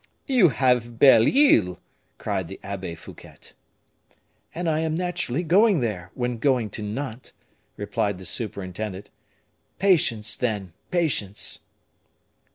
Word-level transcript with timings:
"You 0.25 0.49
have 0.49 0.97
Belle 0.97 1.27
Isle," 1.27 1.79
cried 2.17 2.47
the 2.47 2.59
Abbe 2.63 2.95
Fouquet. 2.95 3.51
"And 4.55 4.67
I 4.67 4.79
am 4.79 4.95
naturally 4.95 5.43
going 5.43 5.79
there, 5.81 6.09
when 6.15 6.39
going 6.39 6.71
to 6.71 6.81
Nantes," 6.81 7.33
replied 7.77 8.17
the 8.17 8.25
superintendent. 8.25 9.11
"Patience, 9.77 10.35
then, 10.35 10.73
patience!" 10.89 11.59